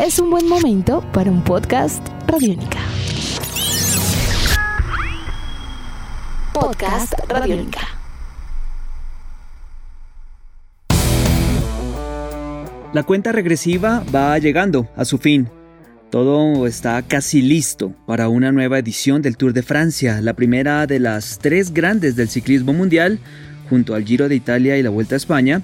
[0.00, 2.78] es un buen momento para un podcast Radiónica.
[6.54, 7.80] Podcast Radiónica.
[12.94, 15.50] La cuenta regresiva va llegando a su fin.
[16.10, 20.98] Todo está casi listo para una nueva edición del Tour de Francia, la primera de
[20.98, 23.18] las tres grandes del ciclismo mundial,
[23.68, 25.60] junto al Giro de Italia y la Vuelta a España,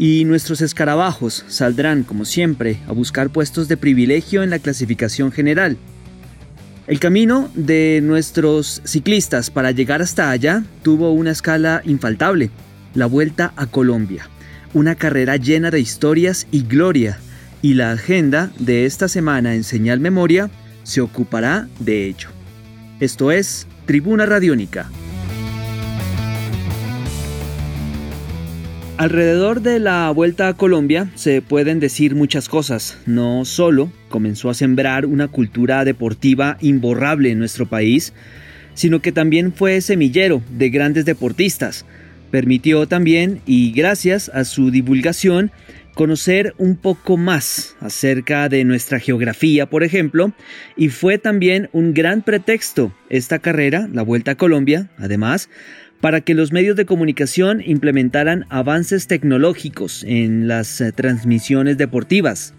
[0.00, 5.76] y nuestros escarabajos saldrán, como siempre, a buscar puestos de privilegio en la clasificación general.
[6.86, 12.48] El camino de nuestros ciclistas para llegar hasta allá tuvo una escala infaltable,
[12.94, 14.26] la Vuelta a Colombia,
[14.72, 17.18] una carrera llena de historias y gloria,
[17.60, 20.48] y la agenda de esta semana en Señal Memoria
[20.82, 22.30] se ocupará de ello.
[23.00, 24.88] Esto es Tribuna Radiónica.
[29.00, 32.98] Alrededor de la Vuelta a Colombia se pueden decir muchas cosas.
[33.06, 38.12] No solo comenzó a sembrar una cultura deportiva imborrable en nuestro país,
[38.74, 41.86] sino que también fue semillero de grandes deportistas.
[42.30, 45.50] Permitió también, y gracias a su divulgación,
[45.94, 50.34] conocer un poco más acerca de nuestra geografía, por ejemplo,
[50.76, 55.48] y fue también un gran pretexto esta carrera, la Vuelta a Colombia, además,
[56.00, 62.54] para que los medios de comunicación implementaran avances tecnológicos en las eh, transmisiones deportivas.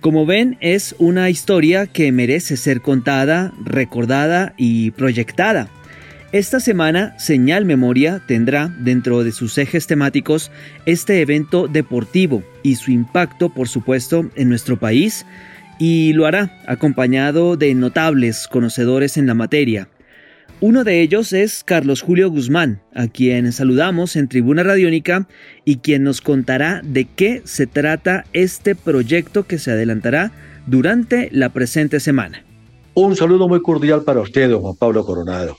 [0.00, 5.68] Como ven, es una historia que merece ser contada, recordada y proyectada.
[6.32, 10.50] Esta semana, Señal Memoria tendrá dentro de sus ejes temáticos
[10.84, 15.24] este evento deportivo y su impacto, por supuesto, en nuestro país,
[15.78, 19.88] y lo hará acompañado de notables conocedores en la materia,
[20.60, 25.28] uno de ellos es Carlos Julio Guzmán, a quien saludamos en Tribuna Radiónica
[25.66, 30.32] y quien nos contará de qué se trata este proyecto que se adelantará
[30.66, 32.42] durante la presente semana.
[32.94, 35.58] Un saludo muy cordial para usted, don Juan Pablo Coronado.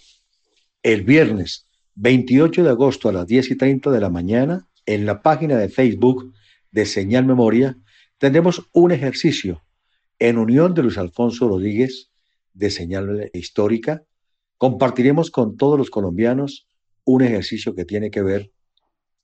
[0.81, 5.21] El viernes 28 de agosto a las 10 y 30 de la mañana, en la
[5.21, 6.33] página de Facebook
[6.71, 7.77] de Señal Memoria,
[8.17, 9.61] tendremos un ejercicio
[10.17, 12.09] en unión de Luis Alfonso Rodríguez
[12.53, 14.01] de Señal Histórica
[14.57, 16.67] Compartiremos con todos los colombianos
[17.03, 18.51] un ejercicio que tiene que ver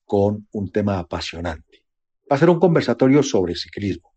[0.05, 1.83] con un tema apasionante.
[2.31, 4.13] Va a ser un conversatorio sobre ciclismo,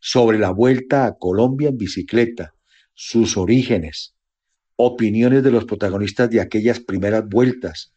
[0.00, 2.54] sobre la vuelta a Colombia en bicicleta,
[2.92, 4.16] sus orígenes,
[4.74, 7.94] opiniones de los protagonistas de aquellas primeras vueltas,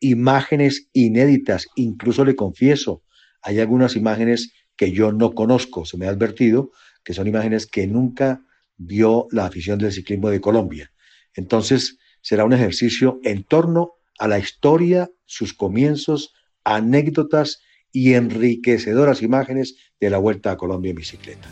[0.00, 3.02] imágenes inéditas, incluso le confieso,
[3.40, 6.70] hay algunas imágenes que yo no conozco, se me ha advertido,
[7.02, 8.42] que son imágenes que nunca
[8.76, 10.90] vio la afición del ciclismo de Colombia.
[11.34, 16.32] Entonces, será un ejercicio en torno a la historia, sus comienzos,
[16.64, 17.60] anécdotas
[17.92, 21.48] y enriquecedoras imágenes de la Vuelta a Colombia en bicicleta.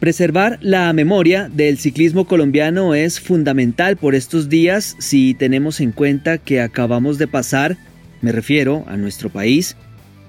[0.00, 6.38] Preservar la memoria del ciclismo colombiano es fundamental por estos días si tenemos en cuenta
[6.38, 7.78] que acabamos de pasar,
[8.20, 9.76] me refiero a nuestro país,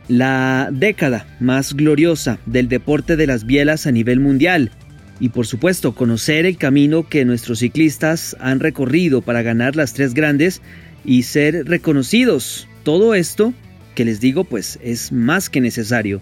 [0.08, 4.72] la década más gloriosa del deporte de las bielas a nivel mundial
[5.20, 10.14] y por supuesto conocer el camino que nuestros ciclistas han recorrido para ganar las tres
[10.14, 10.62] grandes
[11.04, 12.68] y ser reconocidos.
[12.84, 13.54] Todo esto,
[13.96, 16.22] que les digo, pues es más que necesario.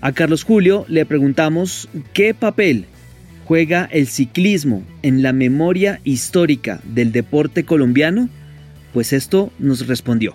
[0.00, 2.86] A Carlos Julio le preguntamos qué papel
[3.44, 8.28] juega el ciclismo en la memoria histórica del deporte colombiano,
[8.92, 10.34] pues esto nos respondió.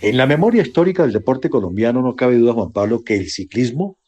[0.00, 3.98] En la memoria histórica del deporte colombiano no cabe duda, Juan Pablo, que el ciclismo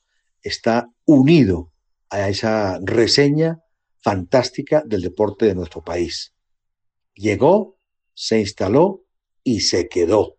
[0.43, 1.72] está unido
[2.13, 3.63] a esa reseña
[4.01, 6.35] fantástica del deporte de nuestro país.
[7.15, 7.79] Llegó,
[8.13, 9.05] se instaló
[9.43, 10.37] y se quedó.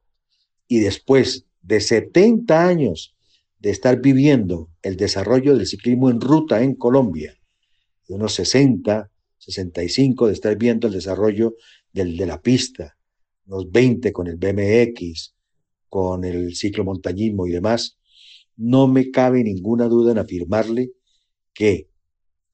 [0.68, 3.16] Y después de 70 años
[3.58, 7.40] de estar viviendo el desarrollo del ciclismo en ruta en Colombia,
[8.08, 9.10] de unos 60,
[9.40, 11.56] 65 de estar viendo el desarrollo
[11.92, 12.98] del de la pista,
[13.48, 15.34] unos 20 con el BMX,
[15.90, 17.98] con el ciclomontañismo y demás,
[18.58, 20.92] no me cabe ninguna duda en afirmarle
[21.54, 21.90] que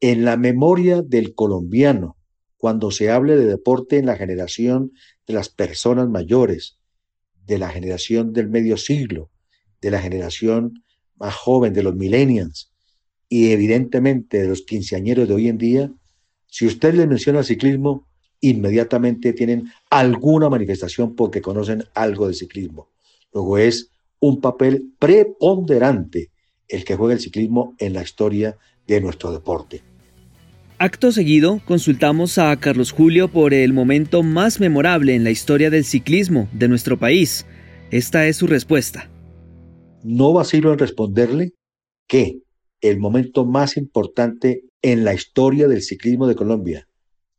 [0.01, 2.18] en la memoria del colombiano,
[2.57, 4.92] cuando se hable de deporte en la generación
[5.28, 6.78] de las personas mayores,
[7.46, 9.30] de la generación del medio siglo,
[9.81, 10.84] de la generación
[11.16, 12.72] más joven, de los millennials,
[13.28, 15.92] y evidentemente de los quinceañeros de hoy en día,
[16.48, 18.07] si usted le menciona ciclismo,
[18.42, 22.90] inmediatamente tienen alguna manifestación porque conocen algo de ciclismo.
[23.34, 26.31] Luego es un papel preponderante
[26.68, 28.57] el que juega el ciclismo en la historia
[28.95, 29.81] de nuestro deporte.
[30.77, 35.83] Acto seguido, consultamos a Carlos Julio por el momento más memorable en la historia del
[35.83, 37.45] ciclismo de nuestro país.
[37.91, 39.09] Esta es su respuesta.
[40.03, 41.53] No vacilo en responderle
[42.07, 42.39] que
[42.81, 46.88] el momento más importante en la historia del ciclismo de Colombia.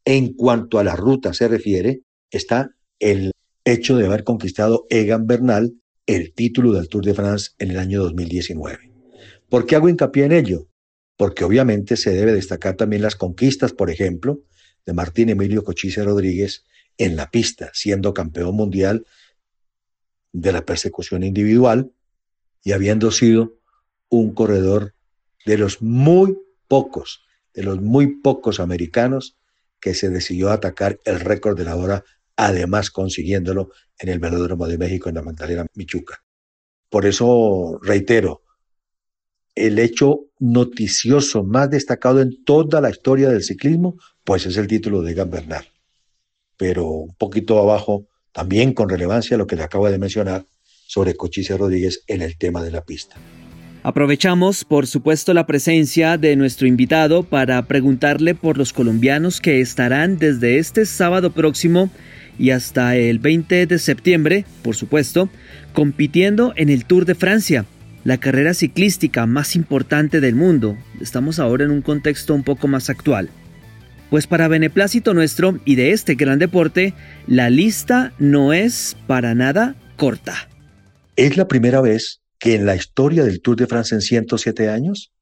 [0.04, 3.32] En cuanto a la ruta se refiere, está el
[3.64, 5.72] hecho de haber conquistado Egan Bernal
[6.06, 8.78] el título del Tour de France en el año 2019.
[9.48, 10.66] ¿Por qué hago hincapié en ello?
[11.20, 14.40] Porque obviamente se debe destacar también las conquistas, por ejemplo,
[14.86, 16.64] de Martín Emilio Cochise Rodríguez
[16.96, 19.04] en la pista, siendo campeón mundial
[20.32, 21.92] de la persecución individual
[22.64, 23.58] y habiendo sido
[24.08, 24.94] un corredor
[25.44, 26.38] de los muy
[26.68, 27.22] pocos,
[27.52, 29.36] de los muy pocos americanos
[29.78, 32.02] que se decidió atacar el récord de la hora,
[32.34, 36.24] además consiguiéndolo en el Velódromo de México en la Magdalena Michuca.
[36.88, 38.40] Por eso reitero,
[39.54, 45.02] el hecho noticioso más destacado en toda la historia del ciclismo, pues es el título
[45.02, 45.66] de Egan Bernal.
[46.56, 50.44] Pero un poquito abajo, también con relevancia lo que le acabo de mencionar
[50.86, 53.16] sobre Cochise Rodríguez en el tema de la pista.
[53.82, 60.18] Aprovechamos, por supuesto, la presencia de nuestro invitado para preguntarle por los colombianos que estarán
[60.18, 61.88] desde este sábado próximo
[62.38, 65.30] y hasta el 20 de septiembre, por supuesto,
[65.72, 67.64] compitiendo en el Tour de Francia,
[68.04, 70.76] la carrera ciclística más importante del mundo.
[71.00, 73.30] Estamos ahora en un contexto un poco más actual.
[74.10, 76.94] Pues para beneplácito nuestro y de este gran deporte,
[77.26, 80.48] la lista no es para nada corta.
[81.14, 85.12] Es la primera vez que en la historia del Tour de Francia en 107 años,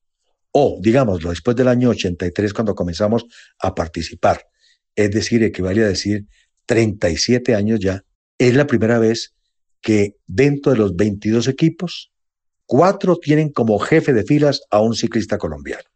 [0.52, 3.26] o digámoslo, después del año 83 cuando comenzamos
[3.58, 4.46] a participar,
[4.94, 6.26] es decir, equivale a decir
[6.66, 8.04] 37 años ya,
[8.38, 9.34] es la primera vez
[9.80, 12.12] que dentro de los 22 equipos,
[12.69, 15.88] cuatro tienen como jefe de filas a un ciclista colombiano.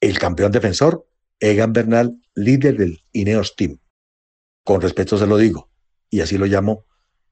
[0.00, 1.04] El campeón defensor,
[1.40, 3.80] Egan Bernal, líder del Ineos Team.
[4.62, 5.70] Con respeto se lo digo,
[6.08, 6.86] y así lo llamo,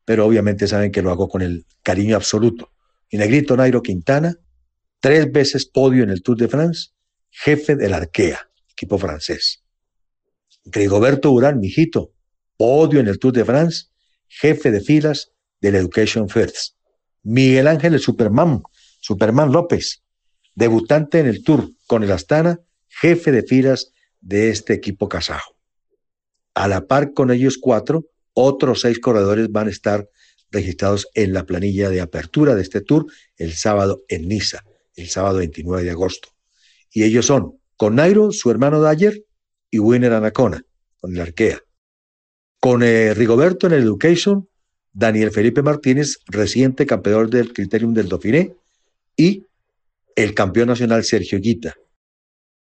[0.05, 2.73] pero obviamente saben que lo hago con el cariño absoluto
[3.09, 4.37] y Negrito Nairo Quintana,
[4.99, 6.89] tres veces podio en el Tour de France,
[7.31, 9.63] jefe del Arkea, equipo francés.
[10.65, 12.13] Rigoberto Urán, mijito,
[12.57, 13.85] podio en el Tour de France,
[14.27, 15.31] jefe de filas
[15.61, 16.82] del Education First.
[17.23, 18.63] Miguel Ángel el Superman,
[19.01, 20.03] Superman López,
[20.55, 25.57] debutante en el Tour con el Astana, jefe de filas de este equipo kazajo.
[26.55, 30.09] A la par con ellos cuatro, otros seis corredores van a estar
[30.51, 34.65] registrados en la planilla de apertura de este tour el sábado en Niza,
[34.95, 36.29] el sábado 29 de agosto.
[36.91, 39.25] Y ellos son con Nairo, su hermano Dyer,
[39.71, 40.63] y Winner Anacona,
[41.01, 41.61] con el Arkea.
[42.61, 44.49] Con eh, Rigoberto en el Education,
[44.93, 48.55] Daniel Felipe Martínez, reciente campeón del Criterium del Dauphiné,
[49.17, 49.47] y
[50.17, 51.75] el campeón nacional Sergio Guita.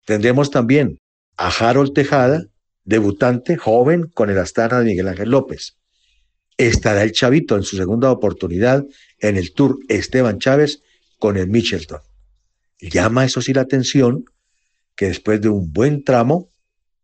[0.05, 0.99] Tendremos también
[1.37, 2.45] a Harold Tejada,
[2.83, 5.79] debutante joven con el Astana de Miguel Ángel López
[6.59, 8.85] estará el Chavito en su segunda oportunidad
[9.19, 10.83] en el Tour Esteban Chávez
[11.17, 12.01] con el Michelton.
[12.81, 14.25] Llama eso sí la atención
[14.95, 16.49] que después de un buen tramo,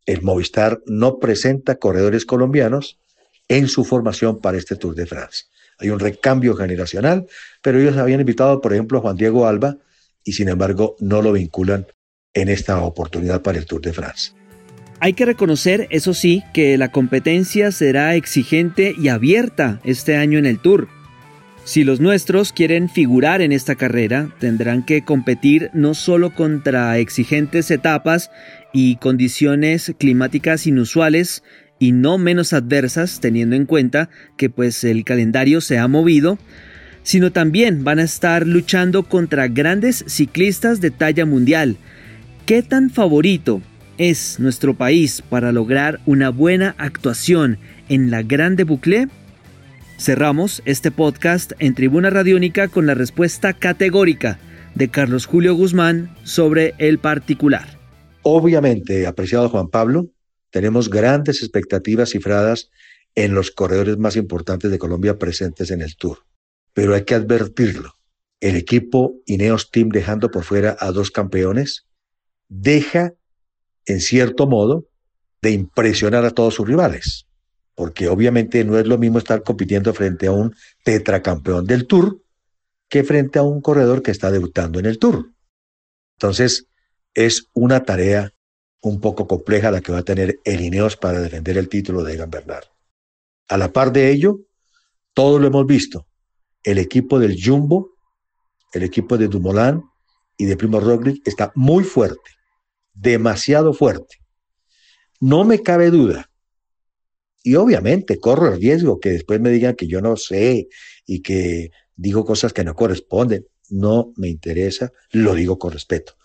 [0.06, 3.00] el Movistar no presenta corredores colombianos
[3.48, 5.46] en su formación para este Tour de France.
[5.80, 7.28] Hay un recambio generacional,
[7.62, 9.78] pero ellos habían invitado, por ejemplo, a Juan Diego Alba
[10.24, 11.86] y sin embargo no lo vinculan
[12.34, 14.32] en esta oportunidad para el Tour de France.
[15.00, 20.46] Hay que reconocer, eso sí, que la competencia será exigente y abierta este año en
[20.46, 20.88] el Tour.
[21.66, 27.72] Si los nuestros quieren figurar en esta carrera, tendrán que competir no solo contra exigentes
[27.72, 28.30] etapas
[28.72, 31.44] y condiciones climáticas inusuales
[31.80, 36.38] y no menos adversas, teniendo en cuenta que pues el calendario se ha movido,
[37.04, 41.78] sino también van a estar luchando contra grandes ciclistas de talla mundial.
[42.46, 43.62] ¿Qué tan favorito
[43.98, 49.08] es nuestro país para lograr una buena actuación en la Grande Boucle?
[49.98, 54.40] Cerramos este podcast en Tribuna Radiónica con la respuesta categórica
[54.74, 57.80] de Carlos Julio Guzmán sobre el particular.
[58.24, 60.08] Obviamente, apreciado Juan Pablo,
[60.56, 62.70] tenemos grandes expectativas cifradas
[63.14, 66.20] en los corredores más importantes de Colombia presentes en el Tour.
[66.72, 67.96] Pero hay que advertirlo.
[68.40, 71.88] El equipo Ineos Team dejando por fuera a dos campeones
[72.48, 73.16] deja
[73.86, 74.88] en cierto modo,
[75.42, 77.28] de impresionar a todos sus rivales.
[77.74, 82.22] Porque obviamente no es lo mismo estar compitiendo frente a un tetracampeón del Tour
[82.88, 85.34] que frente a un corredor que está debutando en el Tour.
[86.18, 86.70] Entonces,
[87.14, 88.32] es una tarea
[88.86, 92.14] un poco compleja la que va a tener el Ineos para defender el título de
[92.14, 92.64] Egan Bernal.
[93.48, 94.42] A la par de ello,
[95.14, 96.08] todo lo hemos visto.
[96.64, 97.92] El equipo del Jumbo,
[98.74, 99.82] el equipo de Dumoulin
[100.38, 102.36] y de Primo Roglic está muy fuerte
[102.96, 104.18] demasiado fuerte.
[105.20, 106.32] No me cabe duda.
[107.44, 110.68] Y obviamente corro el riesgo que después me digan que yo no sé
[111.06, 113.46] y que digo cosas que no corresponden.
[113.70, 116.16] No me interesa, lo digo con respeto.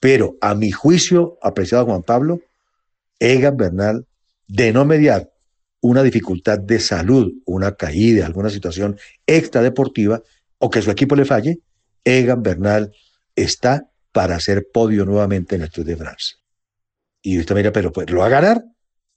[0.00, 2.40] Pero a mi juicio, apreciado Juan Pablo,
[3.18, 4.06] Egan Bernal,
[4.46, 5.32] de no mediar
[5.80, 10.22] una dificultad de salud, una caída, alguna situación extradeportiva,
[10.58, 11.60] o que su equipo le falle,
[12.04, 12.92] Egan Bernal
[13.34, 16.36] está para hacer podio nuevamente en el Tour de France.
[17.22, 18.64] Y usted me dirá, pero pues, ¿lo va a ganar?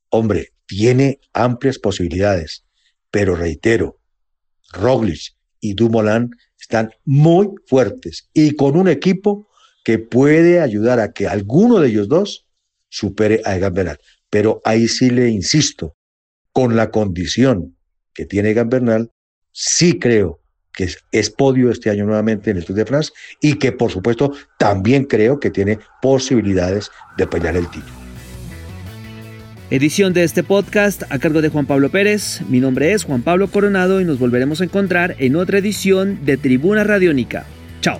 [0.10, 2.66] Hombre, tiene amplias posibilidades,
[3.12, 4.00] pero reitero,
[4.72, 9.49] Roglic y Dumoulin están muy fuertes y con un equipo
[9.84, 12.46] que puede ayudar a que alguno de ellos dos
[12.90, 14.00] supere a Egan Bernal.
[14.30, 15.96] Pero ahí sí le insisto,
[16.52, 17.76] con la condición
[18.14, 19.12] que tiene Egan Bernal,
[19.52, 20.40] sí creo
[20.74, 24.32] que es, podio este año nuevamente en el Tour de France y que por supuesto
[24.58, 28.00] también creo que tiene posibilidades de pelear el título.
[29.72, 32.42] Edición de este podcast a cargo de Juan Pablo Pérez.
[32.50, 36.38] Mi nombre es Juan Pablo Coronado y nos volveremos a encontrar en otra edición de
[36.38, 37.46] Tribuna Radiónica.
[37.82, 38.00] Chao.